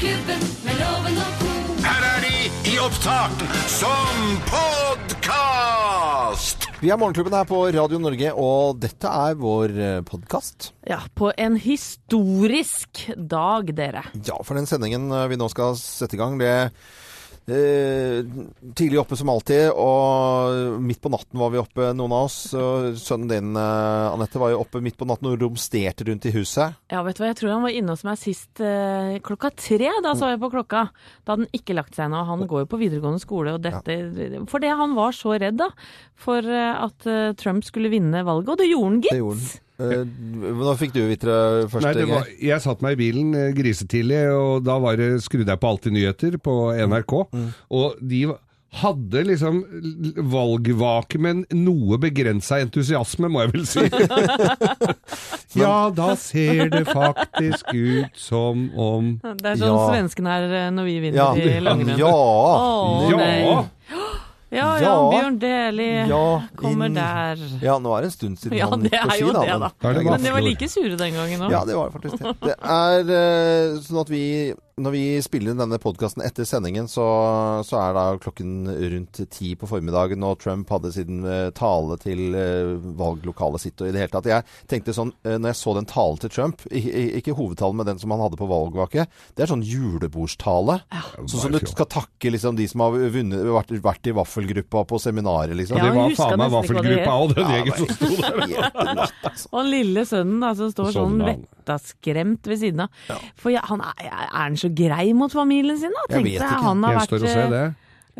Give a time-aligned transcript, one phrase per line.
[0.00, 1.74] Morgenklubben med loven og ko.
[1.84, 2.36] Her er de
[2.70, 6.64] i opptak som podkast!
[6.80, 10.72] Vi er Morgenklubben her på Radio Norge, og dette er vår podkast.
[10.88, 14.08] Ja, på en historisk dag, dere.
[14.24, 16.72] Ja, for den sendingen eh, vi nå skal sette i gang, det eh,
[17.46, 22.36] Tidlig oppe som alltid, og midt på natten var vi oppe, noen av oss.
[23.00, 26.76] Sønnen din, eh, Anette, var jo oppe midt på natten og romsterte rundt i huset.
[26.92, 29.90] Ja, vet du hva, jeg tror han var inne hos meg sist eh, klokka tre.
[30.04, 30.84] Da så jeg på klokka.
[31.24, 32.22] Da hadde han ikke lagt seg ennå.
[32.28, 33.98] Han går jo på videregående skole, og dette
[34.50, 35.70] Fordi han var så redd, da,
[36.14, 38.54] for eh, at eh, Trump skulle vinne valget.
[38.54, 39.16] Og det gjorde han, gitt.
[39.16, 39.66] Det gjorde han.
[39.80, 40.04] Eh,
[40.60, 41.38] Nå fikk du vitre
[41.72, 45.10] først, Nei, det var, jeg satt meg i bilen eh, grisetidlig, og da var det,
[45.24, 47.16] skrudde jeg på Alltid nyheter på NRK.
[47.32, 47.50] Mm.
[47.80, 48.22] Og de
[48.70, 49.64] hadde liksom
[50.30, 53.82] valgvake, men noe begrensa entusiasme, må jeg vel si.
[55.62, 59.88] ja, da ser det faktisk ut som om Det er sånn Ja.
[59.90, 61.98] svenskene er eh, når vi vinner Ja, i langrenn.
[61.98, 63.58] ja, Å, Ja!
[64.50, 64.94] Ja, ja, Ja.
[65.12, 67.36] Bjørn Dæhlie Ja, kommer inn- der.
[67.62, 69.40] ja, nå er det en stund siden Ja, han gikk på ski, da.
[69.40, 69.92] det, men- da.
[69.92, 71.50] Det Men var like sure den gangen òg.
[71.54, 72.34] Ja, det var det faktisk det.
[72.42, 74.24] Det er eh, sånn at vi,
[74.80, 77.04] når vi spiller inn denne podkasten etter sendingen, så,
[77.66, 82.34] så er da klokken rundt ti på formiddagen, og Trump hadde sin eh, tale til
[82.38, 84.30] eh, valglokalet sitt og i det hele tatt.
[84.30, 88.02] Jeg tenkte sånn, eh, når jeg så den talen til Trump, ikke hovedtalen, men den
[88.02, 89.06] som han hadde på valgvake,
[89.36, 90.80] det er sånn julebordstale.
[91.26, 95.00] Sånn som du skal takke liksom, de som har vunnet, vært, vært i vaffelgruppa på
[95.02, 95.80] seminaret, liksom.
[95.80, 98.42] Ja, Det var faen meg vaffelgruppa òg, og den gjengen som sto der.
[99.20, 99.50] Altså.
[99.54, 102.90] Og lille sønnen da, som står sånn Sånn, vettaskremt ved siden av.
[103.40, 106.08] For ja, han er, er han så grei mot familien sin, da?
[106.16, 106.58] Jeg vet ikke.
[106.64, 107.64] Han har vært, Gjenstår å se det.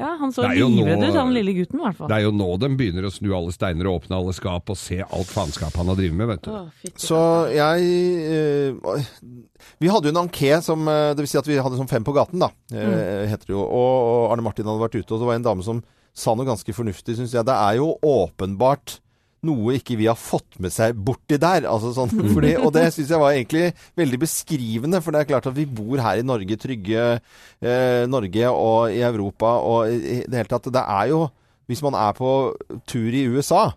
[0.01, 2.09] Ja, han så livredd ut, han lille gutten i hvert fall.
[2.09, 4.79] Det er jo nå de begynner å snu alle steiner og åpne alle skap og
[4.79, 6.53] se alt faenskapet han har drevet med, vet du.
[6.55, 7.19] Å, Så
[7.53, 7.91] jeg
[8.39, 9.03] øh,
[9.83, 12.07] Vi hadde jo en anké som eh, Det vil si at vi hadde sånn fem
[12.07, 12.49] på gaten, da.
[12.73, 12.97] mm.
[13.33, 13.61] Heter det jo.
[13.67, 15.83] Og, og Arne Martin hadde vært ute, og det var en dame som
[16.17, 17.47] sa noe ganske fornuftig, syns jeg.
[17.47, 18.99] Det er jo åpenbart
[19.47, 21.67] noe ikke vi har fått med seg borti der.
[21.71, 23.67] Altså sånn, fordi, og det syns jeg var egentlig
[24.01, 28.55] veldig beskrivende, for det er klart at vi bor her i Norge, trygge eh, Norge
[28.55, 30.73] og i Europa og i det hele tatt.
[30.73, 31.25] Det er jo
[31.71, 32.31] Hvis man er på
[32.91, 33.69] tur i USA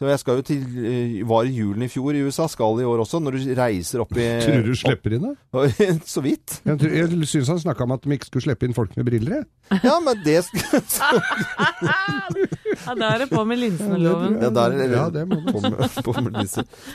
[0.00, 2.86] så jeg skal jo til eh, Var i julen i fjor i USA, skal i
[2.88, 5.34] år også, når du reiser opp i Tror du slipper inn det?
[6.08, 6.54] Så vidt.
[6.64, 9.04] Jeg, tror- jeg syns han snakka om at de ikke skulle slippe inn folk med
[9.10, 9.42] briller.
[9.42, 9.80] jeg.
[9.90, 10.38] Ja, men det
[12.80, 14.38] Ja, da er det på med linseneloven.
[14.40, 15.52] ja, der, Ja, det må du.
[15.52, 16.48] på, med- på med.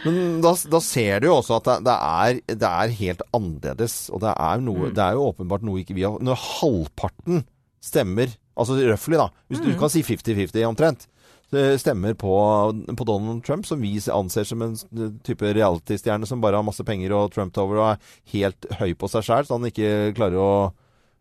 [0.05, 3.97] Men da, da ser du jo også at det, det, er, det er helt annerledes.
[4.09, 7.45] Og det er, noe, det er jo åpenbart noe ikke vi har Når halvparten
[7.85, 11.07] stemmer, altså røftlig, da Hvis du kan si 50-50 omtrent.
[11.53, 12.31] eh, Stemmer på,
[12.97, 14.75] på Donald Trump, som vi anser som en
[15.23, 17.99] type reality-stjerne som bare har masse penger og Trump-tower og er
[18.33, 20.51] helt høy på seg sjæl, så han ikke klarer å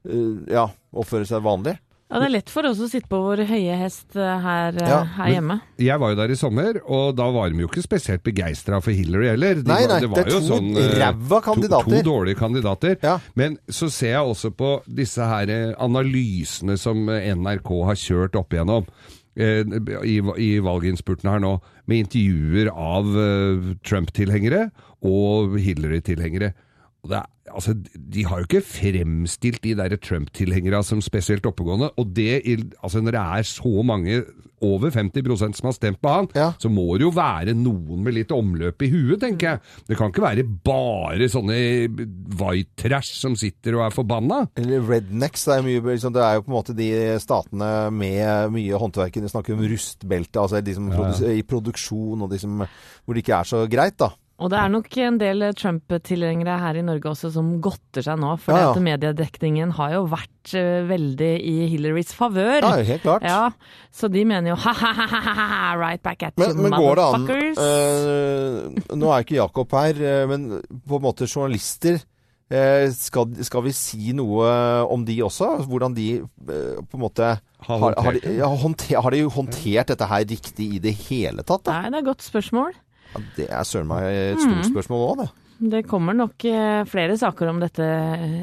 [0.08, 1.76] eh, ja, oppføre seg vanlig.
[2.14, 4.86] Ja, det er lett for oss å sitte på vår høye hest eh, her, eh,
[4.92, 5.56] Ja, her hjemme.
[5.82, 8.94] Jeg var jo der i sommer, og da var de jo ikke spesielt begeistra for
[8.94, 9.58] Hillary heller.
[9.58, 11.90] De Nei, var- nei, det er jo to eh, ræva kandidater.
[11.90, 12.94] To, to dårlige kandidater.
[13.02, 13.16] Ja.
[13.34, 15.50] Men så ser jeg også på disse her
[15.82, 18.86] analysene som NRK har kjørt opp igjennom.
[19.34, 19.66] eh,
[20.06, 21.56] I, i valginnspurten her nå,
[21.90, 24.68] med intervjuer av eh, Trump-tilhengere
[25.02, 26.54] og Hillary-tilhengere.
[27.02, 31.90] Og det er, altså, de har jo ikke fremstilt de der Trump-tilhengere som spesielt oppegående.
[32.00, 32.42] Og det,
[32.82, 34.22] altså, når det er så mange,
[34.64, 36.52] over 50% som har stemt på han, Ja.
[36.58, 39.60] så må det jo være noen med litt omløp i huet, tenker jeg.
[39.90, 41.58] Det kan ikke være bare sånne
[42.40, 44.46] white trash som sitter og er forbanna.
[44.56, 45.44] Eller rednecks.
[45.44, 46.88] Det er, mye, liksom, det er jo på en måte de
[47.20, 49.20] statene med mye håndverk.
[49.20, 51.12] Vi snakker om rustbelte, altså de som ja.
[51.34, 52.64] i produksjon, og de som,
[53.04, 54.14] hvor det ikke er så greit, da.
[54.42, 58.32] Og det er nok en del Trump-tilhengere her i Norge også som godter seg nå,
[58.42, 58.80] for Ja, ja.
[58.82, 62.58] mediedekningen har jo vært eh, veldig i Hillarys favør.
[62.66, 63.22] Ja, helt klart.
[63.22, 63.52] Ja,
[63.94, 67.62] så de mener jo ha-ha-ha, right back at Men, you, men går det an motherfuckers.
[67.62, 70.50] eh, Nå er ikke Jakob her, eh, men
[70.82, 72.02] på en måte journalister
[72.94, 74.46] skal, skal vi si noe
[74.92, 75.64] om de også?
[75.66, 77.30] Hvordan de på en måte
[77.66, 81.64] Har har, de, ja, håndter, har de håndtert dette her riktig i det hele tatt?
[81.66, 81.78] Da?
[81.80, 82.76] Nei, det er et godt spørsmål.
[83.14, 85.28] Ja, det er søren meg et stort spørsmål òg, det.
[85.74, 87.86] Det kommer nok eh, flere saker om dette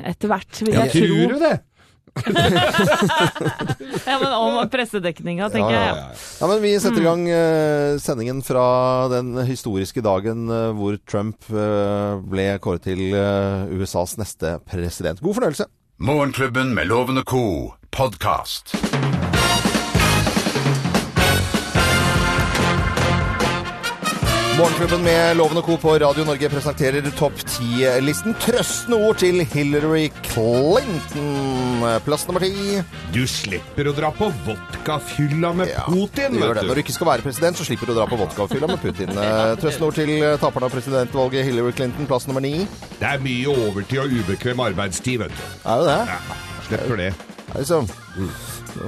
[0.07, 1.07] etter hvert, vil Ja, jeg tro.
[1.11, 1.57] tror du det?
[4.05, 5.95] Ja, men om pressedekninga, tenker Ja, jeg.
[5.95, 6.15] ja, Ja.
[6.41, 8.65] Ja, men Vi setter i gang eh, sendingen fra
[9.13, 13.11] den historiske dagen eh, hvor Trump ble kåret til
[13.77, 15.21] USAs neste president.
[15.23, 15.67] God fornøyelse.
[16.01, 17.75] Morgenklubben med Lovende Co.
[17.91, 18.75] podkast.
[24.61, 25.75] Morgenklubben med Loven og Co.
[25.81, 28.35] på Radio Norge presenterer topp 10-listen.
[28.43, 31.81] Trøstende ord til Hillary Clinton.
[32.05, 32.75] Plass nummer ti.
[33.15, 36.67] Du slipper å dra på vodkafylla med Ja, Putin, du gjør det.
[36.67, 36.77] Når du.
[36.77, 39.09] du ikke skal være president, så slipper du å dra på vodkafylla med Putin.
[39.17, 42.05] Eh, Trøstende ord til eh, taperen av presidentvalget Hillary Clinton.
[42.11, 42.53] Plass nummer ni.
[43.01, 45.45] Det er mye overtid og ubekvem arbeidstid, vet du.
[45.65, 45.99] Er jo det.
[46.13, 47.11] Ja, slipper det.
[47.17, 47.89] Det er liksom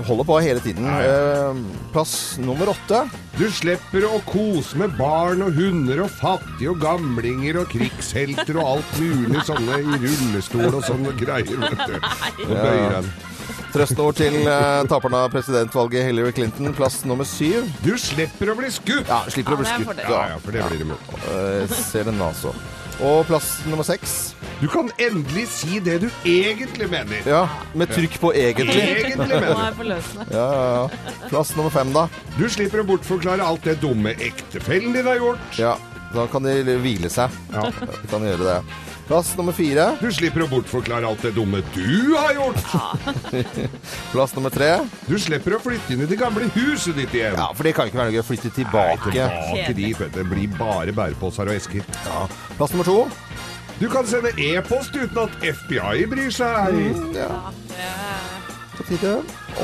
[0.07, 0.85] Holder på hele tiden.
[0.88, 1.57] Eh,
[1.94, 3.03] Plass nummer åtte.
[3.38, 8.69] Du slipper å kose med barn og hunder og fattige og gamlinger og krigshelter og
[8.77, 12.00] alt mulig sånne i rullestol og sånne greier, vet du.
[12.47, 13.13] Og.
[13.74, 16.69] Til eh, taperen av presidentvalget Hillary Clinton.
[16.77, 17.65] Plass nummer syv.
[17.83, 19.09] Du slipper å bli skutt!
[19.09, 19.89] Ja, slipper å bli Ja, det er skutt.
[19.89, 20.13] fordel.
[20.13, 20.97] Ja, ja, for det blir det med.
[21.33, 22.53] Eh, ser den altså.
[23.03, 24.36] Og plass nummer seks.
[24.63, 27.25] Du kan endelig si det du egentlig mener.
[27.27, 27.42] Ja,
[27.75, 28.77] med trykk på egentlig.
[28.80, 29.63] Egentlig Nå er mener.
[29.65, 30.27] jeg forløsende.
[30.31, 31.25] Ja, ja, ja.
[31.27, 32.06] Plass nummer fem, da.
[32.38, 35.60] Du slipper å bortforklare alt det dumme ektefellen din har gjort.
[35.60, 35.74] Ja,
[36.13, 37.36] da kan de hvile seg.
[37.51, 37.68] Ja.
[37.75, 38.57] De kan gjøre det.
[39.10, 39.89] Plass nummer fire.
[40.00, 42.63] Du slipper å bortforklare alt det dumme du har gjort.
[44.13, 44.77] Plass nummer tre.
[45.10, 47.36] Du slipper å flytte inn i det gamle huset ditt igjen.
[47.36, 49.12] Ja, for det kan ikke være noe gøy å flytte tilbake.
[49.12, 50.21] Tilbake dit, vet du.
[50.21, 51.83] Det blir bare bæreposer og esker.
[52.07, 52.24] Ja.
[52.56, 53.01] Plass nummer to.
[53.80, 56.78] Du kan sende e-post uten at FBI bryr seg.
[57.16, 57.30] Ja.
[58.78, 59.16] På tide.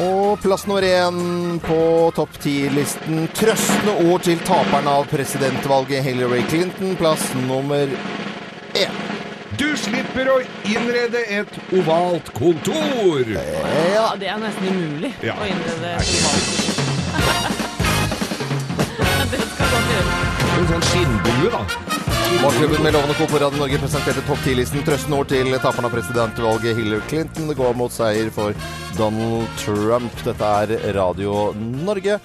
[0.03, 1.77] Og plass nummer én på
[2.17, 3.23] topp ti-listen.
[3.37, 6.95] Trøstende ord til taperen av presidentvalget Hillary Clinton.
[6.99, 7.87] Plass nummer
[8.77, 8.99] én.
[9.59, 10.37] Du slipper å
[10.69, 13.23] innrede et ovalt kontor.
[13.33, 13.41] Ja.
[13.95, 15.35] Ja, det er nesten umulig Ja.
[15.35, 16.85] å innrede et ovalt kontor.
[19.29, 20.13] Det skal godt gjøres.
[20.59, 21.88] En sånn skinnbue, da.
[22.43, 23.27] Morgenklubben med Lovende Co.
[23.27, 24.83] på Radio Norge presenterte topp 10-listen.
[24.85, 27.49] Trøsten ord til taperen av presidentvalget Hillary Clinton.
[27.49, 28.55] Det går mot seier for
[28.97, 30.21] Donald Trump.
[30.23, 32.19] Dette er Radio Norge.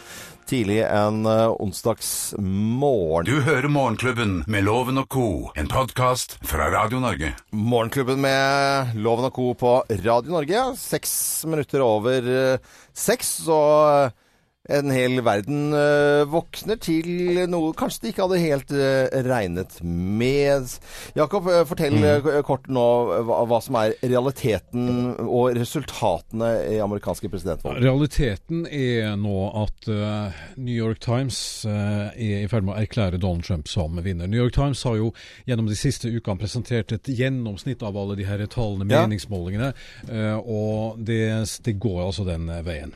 [0.45, 3.25] Tidlig en onsdags onsdagsmorgen.
[3.25, 7.33] Du hører Morgenklubben med Loven og Co., en podkast fra Radio Norge.
[7.51, 9.47] Morgenklubben med Loven og Co.
[9.57, 9.73] på
[10.05, 10.67] Radio Norge.
[10.77, 11.15] Seks
[11.49, 13.61] minutter over uh, seks, så
[14.05, 14.24] uh,
[14.69, 20.73] en hel verden uh, våkner til noe kanskje de ikke hadde helt uh, regnet med.
[21.19, 22.31] Jakob, uh, fortell mm.
[22.49, 22.87] kort nå
[23.29, 27.83] hva, hva som er realiteten og resultatene i amerikanske presidentvalg.
[27.85, 31.39] Realiteten er nå at uh, New York Times
[31.69, 34.31] uh, er i ferd med å erklære Donald Trump som vinner.
[34.31, 35.13] New York Times har jo
[35.49, 39.05] gjennom de siste ukene presentert et gjennomsnitt av alle de her tallene, Ja.
[39.07, 39.73] meningsmålingene,
[40.09, 42.95] eh, og det, det går altså den eh, veien.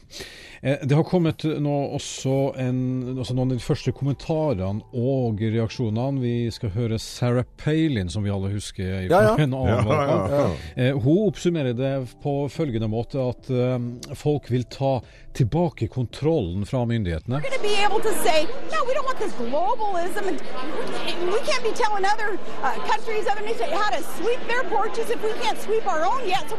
[0.63, 2.79] Eh, Det har kommet nå også en,
[3.19, 6.21] altså noen av de første kommentarene og reaksjonene.
[6.21, 9.35] Vi skal høre Sarah Palin, som vi alle husker Ja, ja.
[9.39, 10.31] en annen Ja, ja, valgkamp.
[10.33, 10.85] ja.
[10.89, 13.79] Eh, Hun oppsummerer det på følgende måte at eh,
[14.15, 15.01] folk vil ta
[15.39, 17.39] tilbake kontrollen fra myndighetene.
[18.25, 20.27] Say, no, we don't want this globalism.
[20.27, 24.65] And we- we can't be telling other uh, countries, other nations, how to sweep their
[24.65, 26.43] porches if we can't sweep our own yet.
[26.51, 26.57] So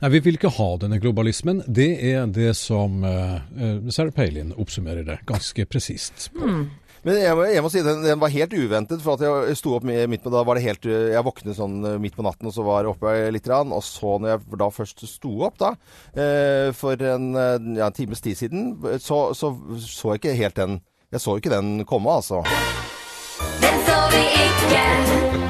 [0.00, 1.64] Nei, Vi vil ikke ha denne globalismen.
[1.68, 6.30] Det er det som eh, eh, Sarah Palin oppsummerer det ganske presist.
[6.36, 6.70] på.
[7.00, 9.72] Men jeg må, jeg må si den, den var helt uventet, for at jeg sto
[9.78, 12.56] opp midt på da var det helt Jeg våknet sånn eh, midt på natten, og
[12.56, 15.72] så var jeg oppe litt, grann, og så når jeg da først sto opp, da,
[16.12, 20.60] eh, for en, eh, ja, en times tid siden, så, så så jeg ikke helt
[20.60, 20.80] den
[21.10, 22.44] Jeg så ikke den komme, altså.
[23.64, 24.84] Den så vi ikke,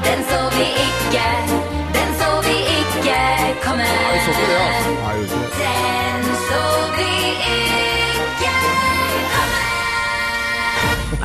[0.07, 1.70] den så vi ikke,
[4.25, 4.35] komme.
[4.35, 4.91] Jeg så ikke det, altså.
[5.01, 5.13] Nei,
[7.85, 7.90] jo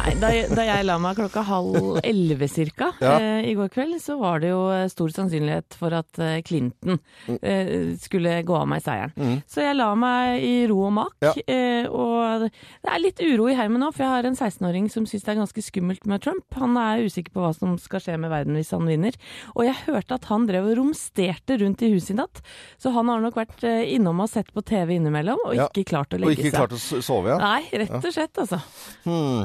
[0.07, 3.17] Nei, da, da jeg la meg klokka halv elleve cirka Ja.
[3.19, 7.01] eh, i går kveld, så var det jo eh, stor sannsynlighet for at eh, Clinton
[7.43, 9.41] eh, skulle gå av meg seieren.
[9.51, 11.17] Så jeg la meg i ro og mak.
[11.27, 11.33] Ja.
[11.51, 15.09] Eh, og det er litt uro i heimen nå, for jeg har en 16-åring som
[15.11, 16.47] syns det er ganske skummelt med Trump.
[16.61, 19.19] Han er usikker på hva som skal skje med verden hvis han vinner.
[19.57, 22.43] Og jeg hørte at han drev og romsterte rundt i huset i natt.
[22.79, 25.67] Så han har nok vært eh, innom og sett på TV innimellom, og Ja.
[25.73, 26.57] ikke klart å Og ikke seg.
[26.61, 27.43] klart å sove igjen.
[27.43, 28.63] Nei, rett og slett, altså.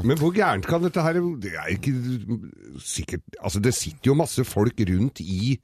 [0.06, 1.93] Men hvor gærent kan dette her Det er ikke
[2.84, 5.55] sikkert Altså, det sitter jo masse folk rundt i,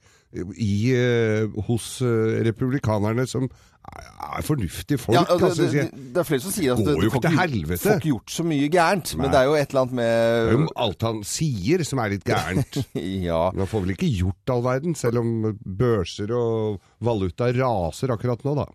[0.58, 5.16] i eh, hos eh, republikanerne som er, fornuftige folk.
[5.16, 7.78] Ja, det, altså, det, sier- det er flere som sier at jo du får ikke,
[7.80, 9.14] får ikke gjort så mye gærent.
[9.16, 12.12] Men det er jo et eller annet det er jo alt han sier som er
[12.12, 12.80] litt gærent.
[13.28, 13.40] Ja.
[13.56, 15.32] Man får vel ikke gjort all verden, selv om
[15.64, 18.68] børser og valuta raser akkurat nå, da.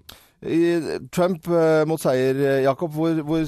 [1.14, 2.92] Trump eh, mot seier, eh, Jakob.
[2.94, 3.44] Hvor, hvor,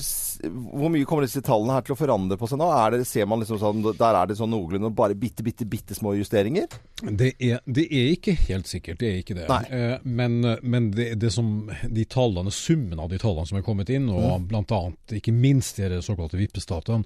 [0.80, 2.70] hvor mye kommer disse tallene her til å forandre på seg nå?
[2.72, 5.98] Er det, ser man liksom sånn, Der er det sånn noenlunde bare bitte, bitte, bitte
[5.98, 6.72] små justeringer?
[7.04, 9.48] Det er, det er ikke helt sikkert, det er ikke det.
[9.52, 9.62] Nei.
[9.75, 11.52] Eh, men men det, det som,
[11.84, 14.50] de tallene, summen av de tallene som er kommet inn, og Mm.
[14.66, 17.06] annet ikke minst de såkalte vippestatene,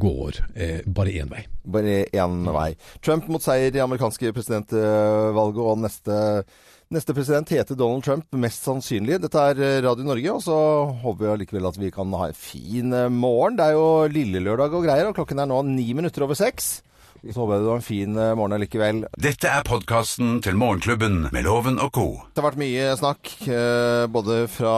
[0.00, 0.40] går
[0.86, 1.44] bare én vei.
[1.64, 2.74] Bare én vei.
[3.04, 6.44] Trump mot seier i amerikanske presidentvalget, og neste,
[6.90, 9.20] neste president heter Donald Trump, mest sannsynlig.
[9.22, 10.56] Dette er eh, Radio Norge, og så
[11.04, 13.58] håper vi allikevel at vi kan ha en fin eh, morgen.
[13.58, 16.80] Det er jo lille lørdag og greier, og klokken er nå ni minutter over seks.
[17.20, 19.02] Så håper jeg du har en fin eh, morgen likevel.
[19.20, 22.06] Dette er podkasten til Morgenklubben med Loven og co.
[22.32, 24.74] Det har vært mye snakk eh, både fra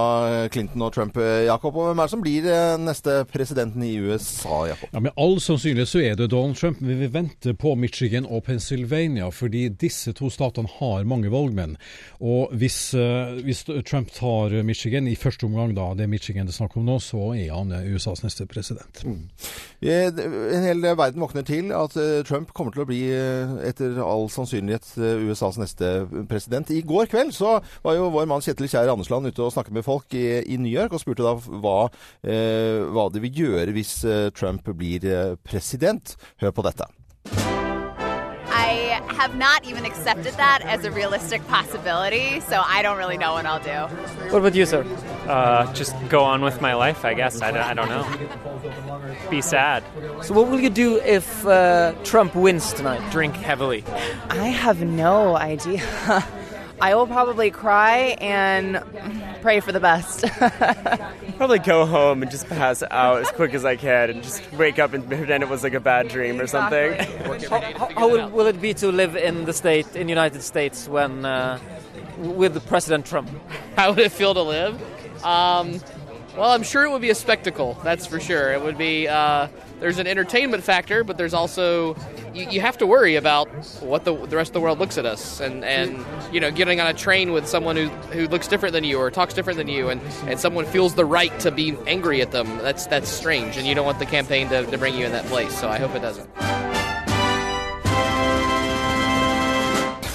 [0.53, 1.77] Clinton og Trump, eh, Jakob.
[1.79, 4.91] Og hvem er det som blir eh, neste presidenten i USA, Jakob?
[4.91, 8.43] Ja, Med all sannsynlighet så er det Donald Trump, men vi venter på Michigan og
[8.49, 11.77] Pennsylvania, fordi disse to statene har mange valgmenn.
[12.19, 16.57] Og hvis, eh, hvis Trump tar Michigan i første omgang, da, det er Michigan det
[16.57, 19.05] er snakk om nå, så er han eh, USAs neste president.
[19.07, 19.29] Mm.
[19.83, 24.25] En hel verden våkner til at eh, Trump kommer til å bli, eh, etter all
[24.33, 26.71] sannsynlighet, eh, USAs neste president.
[26.71, 29.85] I går kveld så var jo vår mann Kjetil Kjær Andersland ute og snakket med
[29.85, 31.91] folk i, i New York, og spurte da hva,
[32.25, 36.17] eh, hva de vil gjøre hvis eh, Trump blir eh, president.
[36.41, 36.89] Hør på dette.
[38.49, 43.35] I have not even accepted that as a realistic possibility, so I don't really know
[43.35, 43.95] what I'll do.
[44.33, 44.87] What about you, sir?
[45.27, 47.43] Uh, just go on with my life, I guess.
[47.43, 49.31] I don't, I don't know.
[49.31, 49.85] Be sad.
[50.23, 53.11] So, what will you do if uh, Trump wins tonight?
[53.13, 53.85] Drink heavily.
[54.31, 55.83] I have no idea.
[56.83, 58.83] I will probably cry and
[59.41, 60.25] pray for the best.
[61.37, 64.81] Probably go home and just pass out as quick as I can and just wake
[64.81, 66.95] up and pretend it was like a bad dream or something.
[67.49, 70.43] How, how, how will, will it be to live in the state, in the United
[70.43, 71.61] States, when uh,
[72.19, 73.31] with President Trump?
[73.77, 74.81] How would it feel to live?
[75.25, 75.81] Um,
[76.37, 77.79] well, I'm sure it would be a spectacle.
[77.85, 78.53] That's for sure.
[78.53, 79.07] It would be.
[79.07, 79.49] Uh,
[79.81, 81.97] there's an entertainment factor, but there's also
[82.33, 83.49] you, you have to worry about
[83.83, 86.81] what the, the rest of the world looks at us, and, and you know, getting
[86.81, 89.69] on a train with someone who who looks different than you or talks different than
[89.69, 92.47] you, and, and someone feels the right to be angry at them.
[92.59, 95.27] That's that's strange, and you don't want the campaign to, to bring you in that
[95.27, 95.59] place.
[95.59, 96.31] So I hope it doesn't.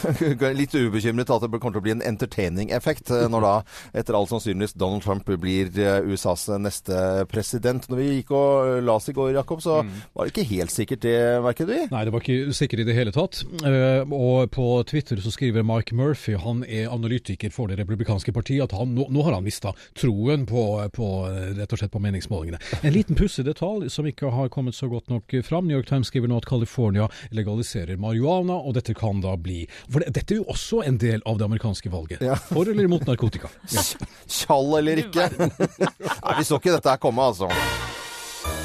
[0.62, 3.54] Litt ubekymret at det kommer til å bli en entertaining-effekt eh, når da,
[3.98, 7.88] etter all sannsynlighet, Donald Trump blir eh, USAs neste president.
[7.90, 9.82] Når vi gikk og la oss i går, Jakob, så
[10.14, 11.80] var det ikke helt sikkert det, merket vi?
[11.92, 13.42] Nei, det var ikke sikkert i det hele tatt.
[13.68, 18.68] Eh, og på Twitter så skriver Mike Murphy, han er analytiker for det republikanske partiet,
[18.68, 20.64] at han, nå, nå har han mista troen på,
[20.96, 22.62] på, eh, rett og slett på meningsmålingene.
[22.82, 25.68] En liten pussig detalj som ikke har kommet så godt nok fram.
[25.68, 29.66] New York Times skriver nå at California legaliserer marihuana, og dette kan da bbli
[29.98, 32.20] For det, dette er jo også en del av det amerikanske valget.
[32.52, 33.50] For eller imot narkotika.
[33.74, 33.82] Ja.
[34.30, 35.26] Tjall eller ikke?
[35.42, 37.48] Nei, vi så ikke dette her komme, altså.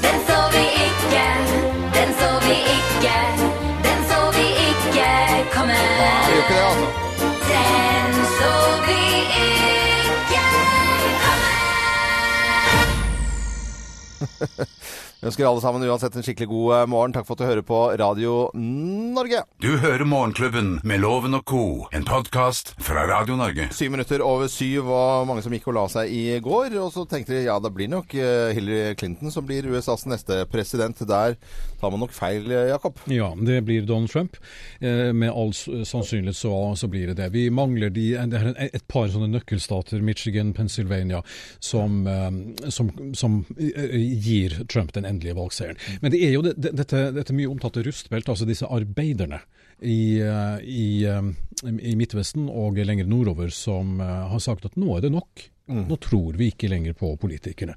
[0.03, 1.23] Den så vi ikke,
[1.97, 3.15] den så vi ikke,
[3.87, 5.09] den så vi ikke
[5.55, 5.73] komme.
[5.73, 6.87] Vi gjør ikke det, altså.
[7.49, 8.53] Den så
[8.85, 9.01] vi
[9.49, 10.43] ikke
[15.23, 17.13] Vi ønsker alle sammen uansett en skikkelig god eh, morgen.
[17.15, 19.45] Takk for at du hører på Radio Norge.
[19.63, 21.61] Du hører Morgenklubben med Loven og co.,
[21.95, 23.69] en podkast fra Radio Norge.
[23.71, 26.75] Syv minutter over syv var mange som gikk og la seg i går.
[26.81, 30.41] Og så tenkte de ja, det blir nok eh, Hillary Clinton som blir USAs neste
[30.51, 30.99] president.
[31.07, 31.37] Der
[31.79, 32.99] tar man nok feil, eh, Jakob.
[33.07, 34.35] Ja, det blir Donald Trump.
[34.83, 37.29] Eh, med all sannsynlighet så, så blir det det.
[37.37, 41.23] Vi mangler de, det er et par sånne nøkkelstater, Michigan, Pennsylvania,
[41.63, 42.03] som,
[42.67, 45.81] som, som gir Trump den endelige valgseieren.
[46.01, 49.43] Men det er jo det, det, dette, dette mye omtalte rustbelt, altså disse arbeiderne
[49.83, 51.21] i, eh, i, eh,
[51.63, 55.49] i Midtvesten og lenger nordover, som eh, har sagt at nå er det nok.
[55.73, 57.71] Nå tror vi ikke lenger på politikerne.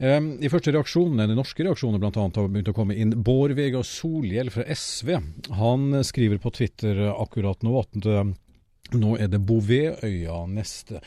[0.00, 3.12] Um, de første reaksjonene, de norske reaksjonene annet, har begynt å komme inn.
[3.12, 5.18] Bård Vegar Solhjell fra SV
[5.58, 8.08] han skriver på Twitter akkurat nå at
[8.90, 10.98] nå er det Bouvetøya neste.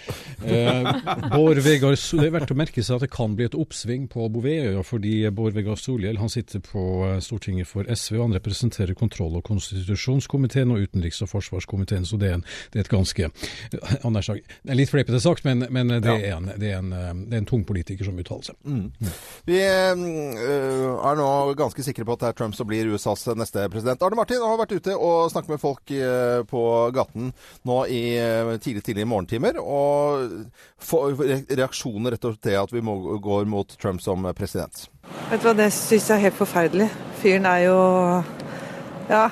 [0.46, 0.86] Eh,
[1.34, 4.30] Bård Vegar Det er verdt å merke seg at det kan bli et oppsving på
[4.32, 8.96] Bouvetøya, fordi Bård Vegar Solhjell han sitter på eh, Stortinget for SV, og han representerer
[8.96, 13.28] kontroll- og konstitusjonskomiteen og utenriks- og forsvarskomiteen, så det er en, det er et ganske
[13.28, 16.16] eh, han er sagt, det er litt fleipete sagt, men, men det, Ja.
[16.16, 18.60] er en, det, er en, eh, det er en tung politiker som uttaler seg.
[18.64, 19.12] Mm.
[19.50, 24.02] Vi er nå ganske sikre på at det er Trump som blir USAs neste president.
[24.08, 25.94] Arne Martin har vært ute og snakket med folk
[26.48, 26.64] på
[26.96, 27.34] gaten
[27.68, 28.02] nå i
[28.64, 29.60] tidlig tidlig, i morgentimer.
[29.62, 30.28] Og
[30.84, 34.86] får reaksjoner rett og slett til at vi må, går mot Trump som president.
[35.30, 36.90] Vet du hva, det syns jeg er helt forferdelig.
[37.24, 37.80] Fyren er jo
[39.12, 39.28] Ja.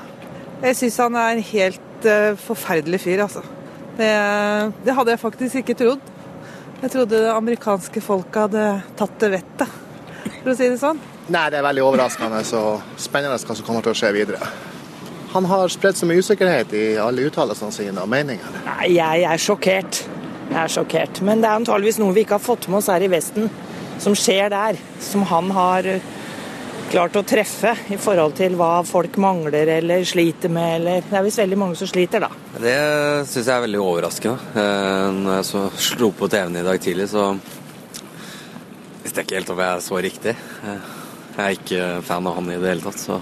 [0.61, 3.41] Jeg syns han er en helt uh, forferdelig fyr, altså.
[3.97, 4.09] Det,
[4.85, 6.11] det hadde jeg faktisk ikke trodd.
[6.81, 8.65] Jeg trodde det amerikanske folket hadde
[8.97, 9.79] tatt det vettet,
[10.41, 11.01] for å si det sånn.
[11.31, 14.39] Nei, det er veldig overraskende og spennende hva som kommer til å skje videre.
[15.33, 18.63] Han har spredt så mye usikkerhet i alle uttalelsene sine og meningene.
[18.67, 20.01] Nei, jeg er sjokkert.
[20.51, 21.21] Jeg er sjokkert.
[21.23, 23.47] Men det er antageligvis noe vi ikke har fått med oss her i Vesten,
[24.03, 24.79] som skjer der.
[24.99, 26.03] Som han har eh,
[26.91, 30.81] klart å treffe i forhold til hva folk mangler eller sliter med.
[30.81, 32.31] Eller det er visst veldig mange som sliter, da.
[32.59, 32.75] Det
[33.31, 34.51] syns jeg er veldig overraskende.
[34.51, 37.29] Eh, Når jeg så slo på TV-en i dag tidlig, så
[39.05, 40.35] visste jeg ikke helt om jeg så riktig.
[40.67, 40.91] Eh,
[41.31, 43.21] Jeg er ikke fan av han i det hele tatt, så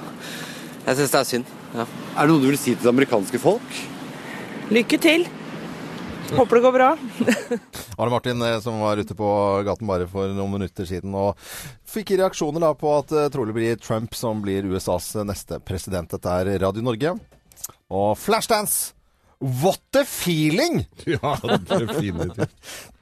[0.87, 1.55] jeg syns det er synd.
[1.75, 1.85] Ja.
[1.85, 3.79] Er det noe du vil si til det amerikanske folk?
[4.73, 5.27] Lykke til.
[6.29, 6.89] Håper det går bra.
[7.99, 9.29] Arne Martin eh, som var ute på
[9.65, 11.39] gaten bare for noen minutter siden og
[11.89, 16.11] fikk reaksjoner da på at det trolig blir Trump som blir USAs neste president.
[16.13, 17.17] Dette er Radio Norge.
[17.89, 18.98] Og Flashdance!
[19.39, 20.85] What a feeling!
[21.05, 22.51] Ja, definitivt.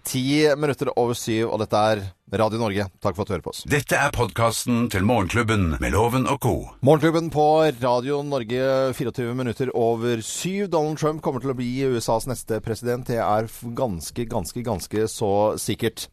[0.04, 2.02] Ti minutter over syv, og dette er
[2.38, 2.86] Radio Norge.
[3.02, 3.64] Takk for at du hører på oss.
[3.68, 6.54] Dette er podkasten til Morgenklubben med Loven og co.
[6.86, 7.46] Morgenklubben på
[7.82, 10.70] Radio Norge 24 minutter over syv.
[10.72, 13.10] Donald Trump kommer til å bli USAs neste president.
[13.10, 13.50] Det er
[13.82, 16.06] ganske, ganske, ganske så sikkert.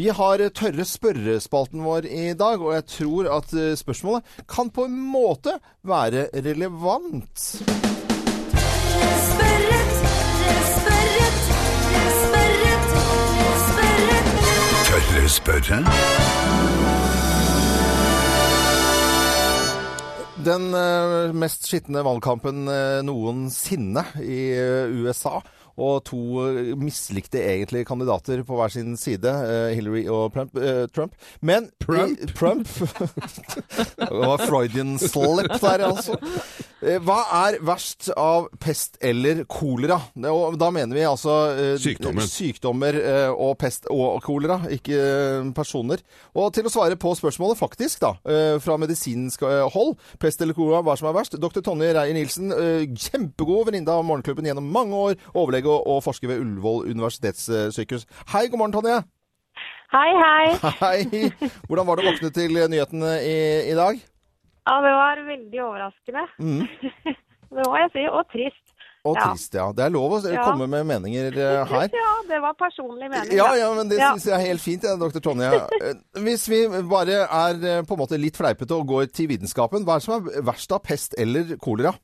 [0.00, 4.88] Vi har tørre spørrespalten vår i dag, og jeg tror at eh, spørsmålet kan på
[4.88, 7.97] en måte være relevant.
[15.28, 15.82] Spørre?
[20.44, 25.38] Den eh, mest skitne valgkampen eh, noensinne i eh, USA.
[25.78, 30.56] Og to eh, mislikte egentlig kandidater på hver sin side, eh, Hillary og Trump.
[30.56, 31.14] eh, Trump.
[31.40, 32.18] Men Trump?
[32.34, 32.68] Trump.
[33.98, 36.18] det var Freudian slip der, altså.
[36.78, 37.18] Hva
[37.48, 39.98] er verst av pest eller kolera?
[40.14, 41.34] Da mener vi altså
[41.82, 42.22] sykdommer.
[42.22, 42.98] Sykdommer
[43.32, 46.04] og pest og kolera, ikke personer.
[46.38, 48.12] Og til å svare på spørsmålet faktisk, da,
[48.62, 49.42] fra medisinsk
[49.74, 51.62] hold, pest eller kolera, hva som er verst, dr.
[51.66, 56.40] Tonje Reier-Nielsen, eh, kjempegod venninne av Morgenklubben gjennom mange år, overlege og, og forsker ved
[56.42, 58.06] Ullevål universitetssykehus.
[58.32, 58.98] Hei, god morgen, Tonje.
[59.92, 60.46] Hei, hei.
[60.82, 61.30] Hei.
[61.68, 63.36] Hvordan var det å våkne til nyhetene i,
[63.72, 64.00] i dag?
[64.68, 66.26] Ja, det var veldig overraskende.
[66.38, 67.14] Mm.
[67.48, 68.64] Det må jeg si, og trist.
[69.08, 69.22] Og Ja.
[69.30, 69.64] trist, ja.
[69.72, 70.42] Det er lov å Ja.
[70.44, 71.86] komme med meninger eh, her.
[71.96, 73.32] Ja, det var personlig mening.
[73.38, 74.10] Ja, ja, men det Ja.
[74.12, 75.22] syns jeg er helt fint, ja, dr.
[75.24, 75.48] Tonje.
[75.80, 76.58] Eh, Hvis vi
[76.90, 80.06] bare er eh, på en måte litt fleipete og går til vitenskapen, hva er det
[80.10, 81.94] som er verst av pest eller kolera?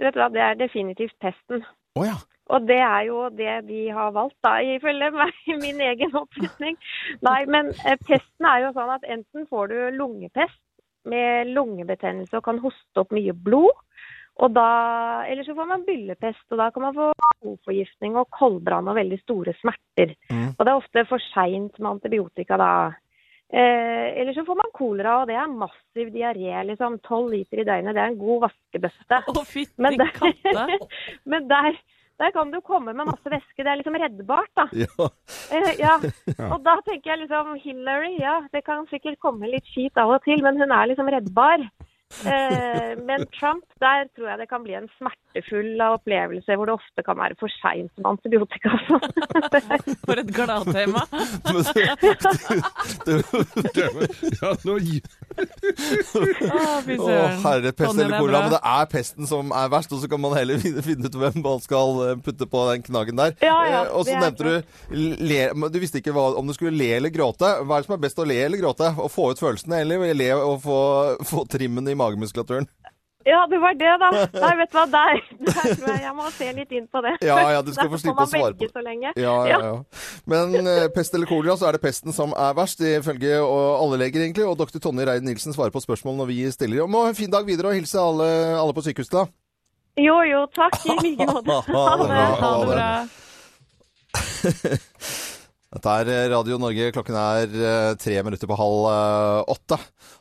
[0.00, 1.62] Du vet hva, det er definitivt pesten.
[1.94, 2.18] Å ja.
[2.48, 5.34] Og det er jo det de har valgt, da, ifølge meg,
[5.64, 6.78] min egen oppfatning.
[7.26, 10.56] Nei, men eh, pesten er jo sånn at enten får du lungepest
[11.08, 13.76] med lungebetennelse og kan hoste opp mye blod.
[14.38, 14.64] Og da,
[15.26, 17.08] eller så får man byllepest, og da kan man få
[17.42, 20.12] blodforgiftning og koldbrann og veldig store smerter.
[20.30, 20.52] Mm.
[20.54, 22.70] Og det er ofte for seint med antibiotika da.
[23.48, 26.52] Eh, eller så får man kolera, og det er massiv diaré.
[26.68, 27.96] liksom 12 liter i døgnet.
[27.96, 29.20] Det er en god vaskebøtte.
[29.34, 30.86] Å, fytti Men der-
[31.34, 31.80] Men der,
[32.18, 33.62] der kan du komme med masse væske.
[33.62, 34.66] Det er liksom reddbart, da.
[34.74, 35.08] Ja.
[35.54, 35.94] Eh, ja.
[36.50, 40.24] Og da tenker jeg liksom Hillary, ja, det kan sikkert komme litt skit av og
[40.26, 41.68] til, men hun er liksom reddbar.
[42.24, 44.88] Eh, men Trump, der tror jeg det kan bli en
[45.38, 48.70] smertefull opplevelser, hvor det ofte kan være for seint med antibiotika.
[50.08, 51.02] For et gladtema.
[54.38, 54.76] ja, nå
[56.98, 57.08] Å,
[57.44, 58.40] herre, pest eller er kolera.
[58.42, 61.38] Men det er pesten som er verst, og så kan man heller finne, ut hvem
[61.44, 63.36] man skal eh, putte på den knaggen der.
[63.44, 64.54] Ja, ja, Eh, og så nevnte du
[65.22, 67.46] le, Du visste ikke hva, om du skulle le eller gråte.
[67.62, 68.90] Hva er det som er best å le eller gråte?
[68.90, 70.80] Å få ut følelsene, eller le og få,
[71.28, 72.68] få trimmen i magemuskulaturen?
[73.28, 74.08] Ja, det var det, da.
[74.44, 77.14] Nei, vet du hva, der, der tror jeg jeg må se litt inn på det.
[77.26, 79.12] Ja, ja, du skal få slippe å svare på velge så lenge.
[79.20, 79.74] Ja, ja, ja.
[80.30, 84.24] Men eh, pest eller kolera, så er det pesten som er verst, ifølge alle leger,
[84.24, 84.46] egentlig.
[84.48, 84.80] Og dr.
[84.80, 86.86] Tonje Rein Nilsen svarer på spørsmål når vi stiller.
[86.88, 89.26] Og en fin dag videre, og hilse alle, alle på sykehuset, da.
[89.98, 91.62] Jo, jo, takk i like måte.
[91.74, 92.92] Ha det bra.
[95.68, 96.88] Dette er eh, Radio Norge.
[96.96, 99.76] Klokken er eh, tre minutter på halv eh, åtte.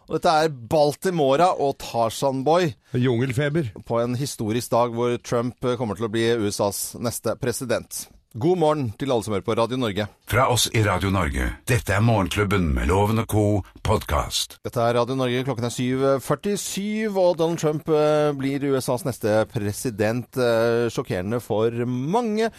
[0.07, 2.73] Og dette er Baltimora og Tarzan Boy.
[2.91, 3.71] Jungelfeber.
[3.87, 8.07] På en historisk dag hvor Trump kommer til å bli USAs neste president.
[8.37, 10.05] God morgen til alle som hører på Radio Norge.
[10.29, 11.47] Fra oss i Radio Norge.
[11.65, 13.45] Dette er Morgenklubben med Loven og co.
[13.81, 14.59] podkast.
[14.61, 15.41] Dette er Radio Norge.
[15.47, 20.37] Klokken er 7.47, og Donald Trump eh, blir USAs neste president.
[20.37, 22.51] Eh, Sjokkerende for mange.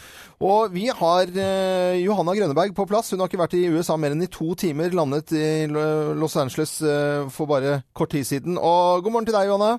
[0.43, 3.12] Og vi har eh, Johanna Grønneberg på plass.
[3.14, 4.91] Hun har ikke vært i USA mer enn i to timer.
[4.99, 6.81] Landet i Los Angeles
[7.31, 8.59] for bare kort tid siden.
[8.59, 9.77] Og god morgen til deg, Johanna.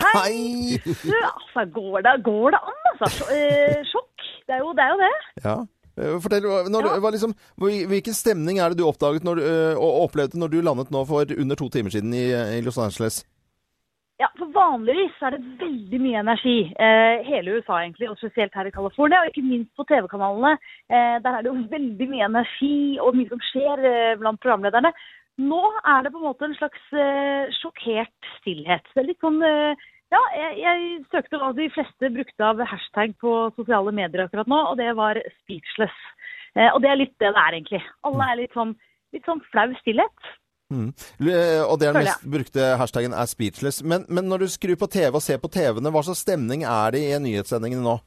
[0.00, 0.12] Hei!
[0.22, 0.78] Hei!
[0.84, 3.28] Du, altså, går det, går det an, altså?
[3.34, 4.26] Eh, Sjokk.
[4.46, 4.86] Det er jo det.
[4.86, 5.12] Er jo det.
[5.44, 5.56] Ja.
[5.98, 7.10] Eh, Fortell, når, ja.
[7.16, 11.04] liksom, hvilken stemning er det du oppdaget når, eh, og opplevde når du landet nå
[11.08, 13.22] for under to timer siden i, i Los Angeles?
[14.22, 16.58] Ja, for Vanligvis er det veldig mye energi.
[16.84, 19.22] Eh, hele USA egentlig, og spesielt her i California.
[19.22, 20.52] Og ikke minst på TV-kanalene.
[20.92, 24.92] Eh, der er det jo veldig mye energi og mye som skjer eh, blant programlederne.
[25.40, 28.84] Nå er det på en måte en slags eh, sjokkert stillhet.
[28.92, 33.14] Det er litt sånn eh, Ja, jeg, jeg søkte hva de fleste brukte av hashtag
[33.22, 36.04] på sosiale medier akkurat nå, og det var 'speechless'.
[36.56, 37.82] Eh, og det er litt det det er, egentlig.
[38.04, 38.76] Alle er litt sånn,
[39.16, 40.32] litt sånn flau stillhet.
[40.72, 40.88] Mm.
[41.20, 43.82] Eh, Og det er den mest brukte hashtaggen er speechless.
[43.84, 46.92] Men, men når du skrur på TV og ser på TV-ene, hva slags stemning er
[46.92, 47.98] det i nyhetssendingene nå?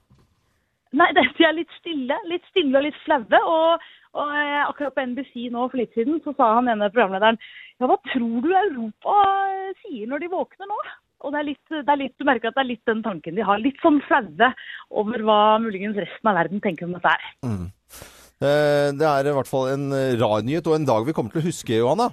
[0.96, 2.18] Nei, det, de er litt stille.
[2.30, 3.42] Litt stille og litt flaue.
[3.42, 7.40] Og, og eh, akkurat på NBC nå for litt siden så sa han ene programlederen
[7.82, 9.16] Ja, hva tror du Europa
[9.52, 10.78] eh, sier når de våkner nå?
[11.26, 13.38] Og det er litt, det er litt, du merker at det er litt den tanken
[13.38, 13.62] de har.
[13.64, 14.52] Litt sånn flaue
[14.94, 17.24] over hva muligens resten av verden tenker om dette her.
[17.48, 17.64] Mm.
[18.46, 19.88] Eh, Det er i hvert fall en
[20.22, 22.12] rar nyhet, og en dag vi kommer til å huske, Johanna.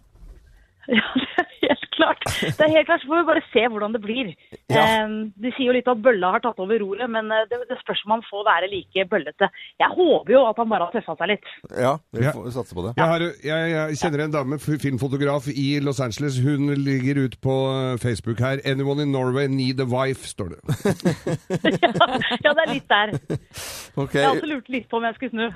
[1.62, 2.22] Helt klart.
[2.42, 4.30] Det er helt klart, så får vi bare se hvordan det blir.
[4.72, 4.82] Ja.
[5.06, 8.00] de sier jo litt at bølla har tatt over roret, men eh, det, det spørs
[8.06, 9.48] om han får være like bøllete.
[9.82, 11.50] Jeg håper jo at han bare har tøffa seg litt.
[11.76, 12.32] Ja, vi Ja.
[12.34, 12.94] får satse på det.
[12.98, 16.40] Jeg, har, jeg, jeg kjenner en dame, filmfotograf i Los Angeles.
[16.42, 18.58] Hun ligger ut på eh, Facebook her.
[18.64, 20.60] 'Anyone in Norway need a wife', står det.
[22.42, 23.12] Ja, det er litt der.
[23.96, 24.20] Okay.
[24.22, 25.46] Jeg har også lurt litt på om jeg skulle snu.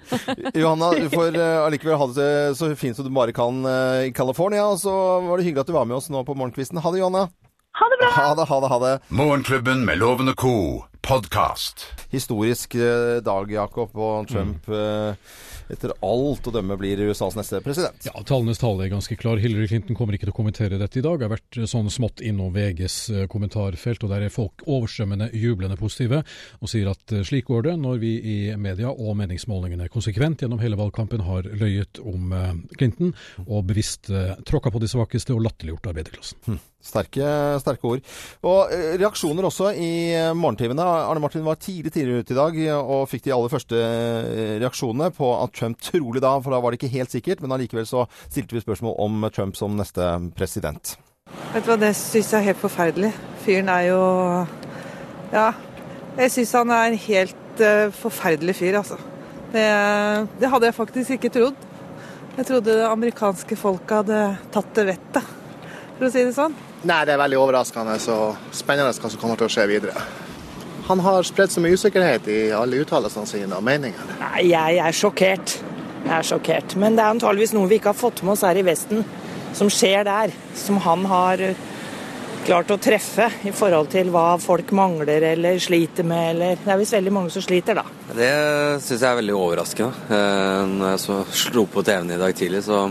[0.62, 3.60] Johanna, du får eh, allikevel ha det så fint som du bare kan
[4.06, 4.64] i California.
[4.72, 4.94] Og så
[5.26, 6.80] var det hyggelig at du var med oss nå på morgenkvisten.
[6.84, 7.28] Ha det, Johanna.
[7.74, 8.10] Ha det bra!
[8.16, 8.92] Ha det, ha det, ha det.
[9.08, 10.84] Morgenklubben med Lovende co.
[11.04, 11.86] podkast.
[12.10, 15.16] Historisk eh, dag, Jakob, og Trump Mm.
[15.72, 18.06] Etter alt å dømme blir USAs neste president.
[18.06, 19.40] Ja, Tallenes tale er ganske klar.
[19.40, 21.18] Hillary Clinton kommer ikke til å kommentere dette i dag.
[21.18, 25.30] Det har vært eh, sånn smått innom VGs eh, kommentarfelt, og der er folk overstrømmende
[25.38, 26.22] jublende positive
[26.60, 30.62] og sier at eh, slik går det når vi i media og meningsmålingene konsekvent gjennom
[30.62, 32.32] hele valgkampen har løyet om
[32.78, 33.12] Clinton
[33.44, 34.08] og bevisst
[34.48, 36.40] tråkka på de svakeste og latterliggjort arbeiderklassen.
[36.46, 36.60] Hm.
[36.84, 37.28] Sterke,
[37.62, 38.02] sterke ord.
[38.44, 40.84] Og eh, reaksjoner også i eh, morgentimene.
[40.84, 43.80] Arne Martin var tidlig tidligere ute i dag eh, og fikk de aller første
[44.60, 47.88] reaksjonene på at Trump trolig da, for da var det ikke helt sikkert, men allikevel
[47.88, 50.96] så stilte vi spørsmål om Trump som neste president.
[51.54, 53.14] Vet du hva, det syns jeg er helt forferdelig.
[53.46, 54.02] Fyren er jo
[55.32, 55.52] Ja.
[56.14, 57.62] Jeg syns han er en helt
[57.98, 59.00] forferdelig fyr, altså.
[59.54, 59.64] Det,
[60.38, 61.64] det hadde jeg faktisk ikke trodd.
[62.36, 64.20] Jeg trodde det amerikanske folket hadde
[64.54, 65.34] tatt det vettet,
[65.96, 66.54] for å si det sånn.
[66.84, 70.02] Nei, det er veldig overraskende og spennende hva som kommer til å skje videre.
[70.84, 74.18] Han har spredt så mye usikkerhet i alle uttalelsene sine og meningene.
[74.20, 75.54] Nei, jeg er sjokkert.
[76.04, 76.74] Jeg er sjokkert.
[76.76, 79.00] Men det er antageligvis noe vi ikke har fått med oss her i Vesten,
[79.56, 80.34] som skjer der.
[80.60, 81.64] Som han har eh,
[82.44, 86.82] klart å treffe i forhold til hva folk mangler eller sliter med, eller Det er
[86.84, 87.88] visst veldig mange som sliter, da.
[88.12, 88.32] Det
[88.84, 90.08] syns jeg er veldig overraskende.
[90.12, 92.90] Eh, Når jeg så slo på TV-en i dag tidlig, så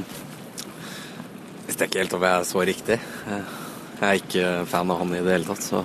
[1.68, 3.04] visste jeg ikke helt om jeg så riktig.
[4.04, 5.80] Jeg er ikke fan av han i det hele tatt, så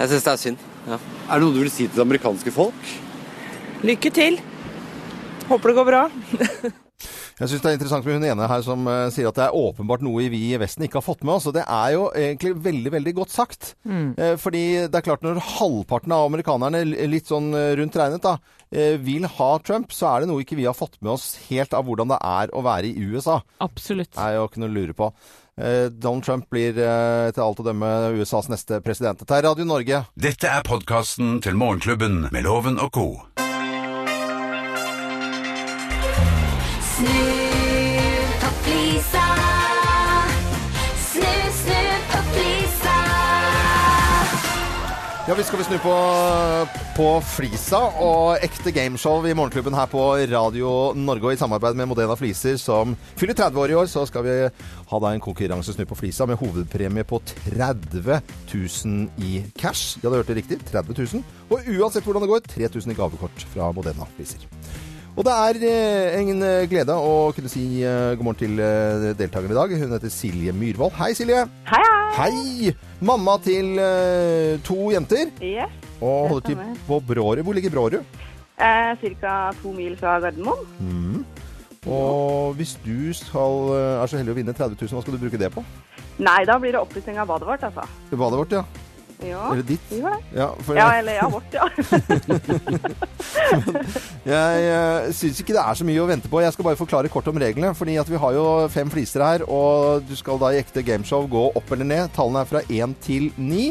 [0.00, 0.62] jeg syns det er synd.
[0.88, 0.96] Ja.
[0.98, 2.94] Er det noe du vil si til det amerikanske folk?
[3.86, 4.40] Lykke til.
[5.46, 6.00] Håper det går bra.
[7.40, 9.54] Jeg syns det er interessant med hun ene her som uh, sier at det er
[9.56, 11.46] åpenbart noe vi i Vesten ikke har fått med oss.
[11.48, 13.70] Og det er jo egentlig veldig, veldig godt sagt.
[13.88, 14.10] Mm.
[14.18, 18.34] Uh, fordi det er klart når halvparten av amerikanerne, litt sånn eh, rundt regnet, da,
[18.76, 21.72] uh, vil ha Trump, så er det noe ikke vi har fått med oss helt
[21.72, 23.38] av hvordan det er å være i USA.
[23.64, 24.12] Absolutt.
[24.18, 25.08] Det er jo ikke noe å lure på.
[25.56, 29.20] Eh, Donald Trump blir eh, etter alt å dømme USAs neste president.
[29.20, 30.04] Dette er Radio Norge.
[30.14, 33.08] Dette er podkasten til Morgenklubben med Loven og co.
[36.90, 37.39] Snu
[45.30, 45.92] Ja, vi skal vi snu på,
[46.96, 51.28] på Flisa og ekte gameshow i Morgenklubben her på Radio Norge.
[51.28, 54.34] Og i samarbeid med Modena Fliser, som fyller 30 år i år, så skal vi
[54.90, 58.18] ha da en konkurranse Snu på Flisa med hovedpremie på 30
[58.50, 60.00] 000 i cash.
[60.02, 60.58] Ja, du hørte riktig.
[60.66, 61.22] 30 000.
[61.46, 64.50] Og uansett hvordan det går, 3000 i gavekort fra Modena Fliser.
[65.18, 68.60] Og det er eh, en eh, glede å kunne si eh, god morgen til
[69.18, 69.74] deltakerne i dag.
[69.82, 70.94] Hun heter Silje Myhrvold.
[70.96, 71.42] Hei, Silje.
[71.68, 71.82] Hei,
[72.16, 72.72] Hei!
[73.04, 73.74] Mamma til
[74.66, 75.30] to jenter.
[75.44, 77.42] Yes, Og holder til på Brårud.
[77.46, 78.00] Hvor ligger Brårud?
[78.60, 80.66] eh, Cirka to mil fra Gardermoen.
[80.80, 81.24] Mm.
[81.88, 83.70] Og hvis du skal,
[84.02, 85.62] er så heldig å vinne 30 000, hva skal du bruke det på?
[86.20, 87.86] Nei, da blir det oppussing av badet vårt, altså.
[88.12, 88.64] Badet vårt, ja.
[89.26, 89.80] Ja, Eller ditt?
[89.90, 90.22] vi gjør det.
[90.78, 91.68] Ja, eller ja, vårt, ja.
[94.30, 96.40] Jeg uh, syns ikke det er så mye å vente på.
[96.44, 97.74] Jeg skal bare forklare kort om reglene.
[97.76, 101.26] fordi at vi har jo fem fliser her, og du skal da i ekte gameshow
[101.30, 102.12] gå opp eller ned.
[102.16, 103.70] Tallene er fra én til ni.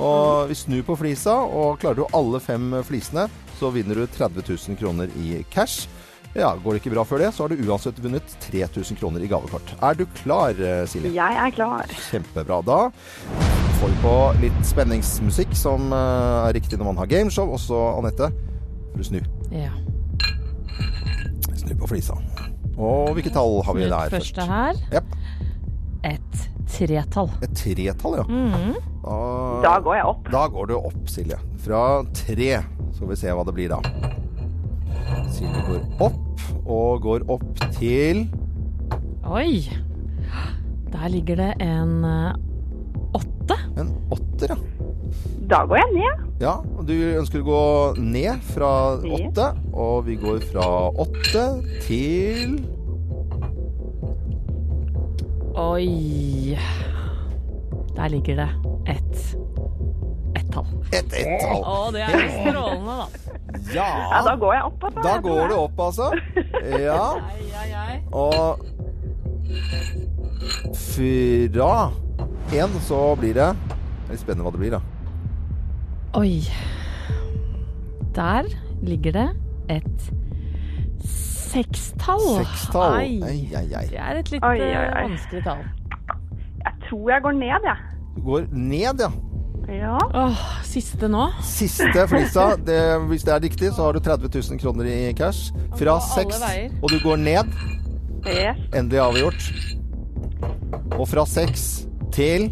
[0.00, 3.26] Og vi snur på flisa, og klarer du alle fem flisene,
[3.60, 5.88] så vinner du 30 000 kroner i cash.
[6.32, 9.28] Ja, Går det ikke bra før det, så har du uansett vunnet 3000 kroner i
[9.28, 9.74] gavekort.
[9.82, 11.10] Er du klar, eh, Silje?
[11.16, 11.90] Jeg er klar.
[12.10, 12.60] Kjempebra.
[12.62, 12.78] Da
[13.80, 17.48] får vi på litt spenningsmusikk, som eh, er riktig når man har gameshow.
[17.54, 18.28] Og så, Anette,
[18.92, 19.20] får du snu.
[19.54, 19.72] Ja.
[21.56, 22.18] Snu på flisa.
[22.80, 24.36] Og hvilke tall har vi der først?
[24.36, 24.80] første her.
[24.92, 25.16] Yep.
[26.10, 27.32] Et tretall.
[27.44, 28.26] Et tretall, ja.
[28.28, 28.76] Mhm.
[29.64, 30.28] Da går jeg opp.
[30.32, 31.38] Da går du opp, Silje.
[31.64, 31.82] Fra
[32.16, 32.50] tre.
[32.92, 33.80] Så får vi se hva det blir da.
[35.32, 38.26] Silje går opp, og går opp til
[39.30, 39.62] Oi!
[40.90, 42.32] Der ligger det en eh,
[43.14, 43.56] åtte.
[43.80, 44.58] En åtter, ja.
[45.50, 46.26] Da går jeg ned.
[46.40, 47.62] Ja, og du ønsker å gå
[48.00, 50.66] ned fra åtte, og vi går fra
[51.02, 51.46] åtte
[51.84, 52.60] til
[55.60, 56.56] Oi.
[57.96, 58.48] Der ligger det
[58.94, 59.36] ett
[60.38, 60.66] ett-tall.
[60.92, 61.64] Et ett-tall.
[61.64, 63.06] Å, det er jo strålende, da.
[63.74, 63.86] Ja.
[64.12, 64.84] Ja, da går jeg opp.
[64.86, 65.02] Altså.
[65.04, 66.06] Da går du opp, altså.
[66.80, 67.18] Ja.
[68.24, 68.58] Og
[70.78, 71.90] fra
[72.52, 74.80] én så blir det Det er litt spennende hva det blir, da.
[76.18, 76.42] Oi.
[78.16, 78.48] Der
[78.82, 79.28] ligger det
[79.70, 80.08] et
[81.06, 82.24] sekstall.
[82.40, 82.96] Sekstall.
[82.98, 83.20] Ai.
[83.22, 83.84] Ai, ai, ai.
[83.92, 85.04] Det er et litt ai, ai, ai.
[85.12, 85.62] vanskelig tall.
[86.64, 87.76] Jeg tror jeg går ned, jeg.
[88.16, 89.10] Du går ned, ja.
[89.70, 89.98] Ja.
[90.18, 91.28] Åh, siste nå.
[91.46, 92.56] Siste flisa.
[92.66, 92.80] Det,
[93.12, 95.52] hvis det er riktig, så har du 30 000 kroner i cash.
[95.78, 96.42] Fra seks,
[96.82, 97.54] og du går ned.
[98.26, 98.58] Yes.
[98.74, 99.46] Endelig avgjort.
[100.98, 101.86] Og fra seks
[102.20, 102.50] til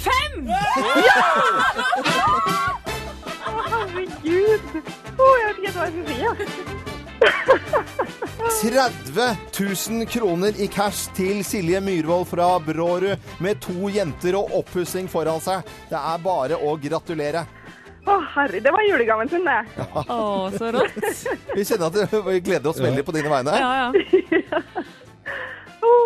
[0.00, 0.46] Fem!
[3.50, 4.62] Å, herregud.
[5.18, 6.16] Å, jeg vet ikke hva jeg skal si.
[6.22, 6.36] jeg.
[8.60, 15.10] 30 000 kroner i cash til Silje Myhrvold fra Brårud med to jenter og oppussing
[15.10, 15.66] foran seg.
[15.90, 17.42] Det er bare å gratulere.
[18.08, 19.60] Å, herre, det var julegaven sin, det.
[20.06, 20.96] Å, så rått.
[21.52, 23.58] Vi kjenner at vi gleder oss veldig på dine vegne.
[23.60, 24.62] Ja, ja.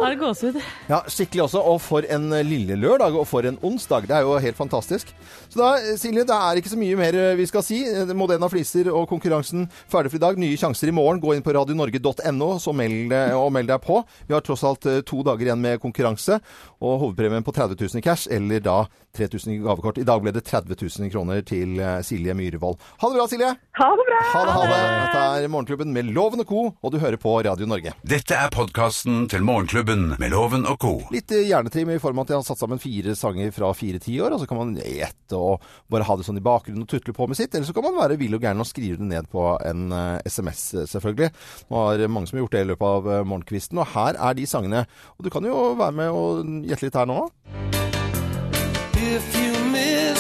[0.01, 0.57] Da er det gåsehud.
[0.91, 1.63] Ja, skikkelig også.
[1.65, 4.09] Og for en lille lørdag, og for en onsdag.
[4.11, 5.13] Det er jo helt fantastisk.
[5.49, 5.71] Så da,
[6.01, 7.81] Silje, det er ikke så mye mer vi skal si.
[8.15, 10.41] Modena Fliser og konkurransen ferdig for i dag.
[10.41, 11.23] Nye sjanser i morgen.
[11.23, 14.01] Gå inn på radionorge.no meld, og meld deg på.
[14.29, 16.41] Vi har tross alt eh, to dager igjen med konkurranse.
[16.85, 18.79] Og hovedpremien på 30 000 i cash, eller da
[19.17, 20.01] 3000 i gavekort.
[20.03, 22.81] I dag ble det 30 000 kroner til eh, Silje Myhrvold.
[23.03, 23.53] Ha det bra, Silje!
[23.79, 24.21] Ha det bra!
[24.35, 24.81] Ha det, ha det.
[25.05, 27.95] Dette er Morgenklubben med Loven og Co., og du hører på Radio Norge.
[28.07, 30.93] Dette er podkasten til Morgenklubben med Loven og co.
[31.11, 34.31] Litt hjernetrim i form av at jeg har satt sammen fire sanger fra fire tiår,
[34.31, 37.27] og så kan man gjette og bare ha det sånn i bakgrunnen og tutle på
[37.27, 37.55] med sitt.
[37.55, 39.91] Eller så kan man være vill og gæren og skrive det ned på en
[40.23, 41.33] SMS, eh, selvfølgelig.
[41.71, 44.39] Nå har mange som har gjort det i løpet av eh, morgenkvisten, og her er
[44.39, 44.87] de sangene.
[45.19, 47.25] Og du kan jo være med og gjette litt her nå.
[48.95, 50.14] If you miss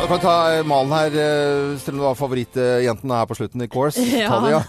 [0.00, 1.14] Ja, du kan ta eh, malen her,
[1.76, 4.00] selv om du var favorittjenten her på slutten i Course.
[4.00, 4.60] Ta det, ja.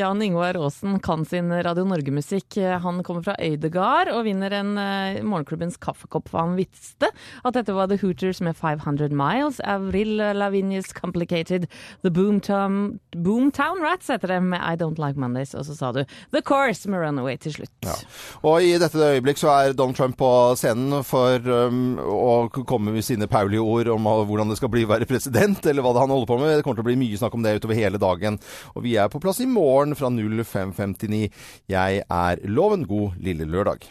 [0.00, 2.56] Jan Ingvar Aasen kan sin Radio Norge-musikk.
[2.82, 7.76] Han kommer fra Øydegard og vinner en uh, Morgenklubbens kaffekopp, for han visste at dette
[7.76, 9.60] var The Hooters med 500 Miles.
[9.62, 11.68] Avril Lavinius Complicated.
[12.02, 15.54] The Boomtown, Boomtown Rats heter det med I Don't Like Mondays.
[15.54, 16.02] Og så sa du
[16.34, 17.76] The Course med Runaway til slutt.
[17.86, 17.94] Ja.
[18.42, 23.06] Og i dette øyeblikk så er Donald Trump på scenen for um, å komme med
[23.06, 26.14] sine paulige ord om hvordan det skal bli å være president, eller hva det han
[26.14, 26.54] holder på med.
[26.58, 28.38] Det kommer til å bli mye snakk om det utover hele dagen.
[28.74, 31.28] Og vi er på plass i morgen fra 05.59.
[31.70, 32.86] Jeg er Loven.
[32.90, 33.86] God lille lørdag.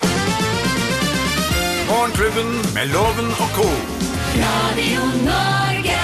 [1.89, 3.69] Morgenklubben med Loven og co.
[4.39, 5.98] Radio Norge.